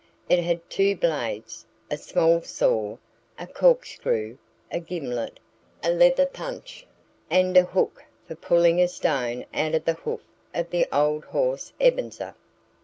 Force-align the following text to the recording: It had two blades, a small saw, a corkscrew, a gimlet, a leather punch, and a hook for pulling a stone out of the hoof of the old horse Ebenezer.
It 0.27 0.39
had 0.43 0.67
two 0.67 0.95
blades, 0.95 1.67
a 1.91 1.95
small 1.95 2.41
saw, 2.41 2.97
a 3.37 3.45
corkscrew, 3.45 4.37
a 4.71 4.79
gimlet, 4.79 5.39
a 5.83 5.91
leather 5.91 6.25
punch, 6.25 6.87
and 7.29 7.55
a 7.55 7.61
hook 7.65 8.03
for 8.27 8.33
pulling 8.33 8.81
a 8.81 8.87
stone 8.87 9.45
out 9.53 9.75
of 9.75 9.85
the 9.85 9.93
hoof 9.93 10.23
of 10.55 10.71
the 10.71 10.87
old 10.91 11.25
horse 11.25 11.71
Ebenezer. 11.79 12.33